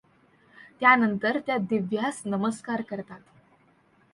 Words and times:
त्यानंतर 0.79 1.39
त्या 1.39 1.57
दिव्यास 1.57 2.21
नमस्कार 2.25 2.81
करतात. 2.81 3.19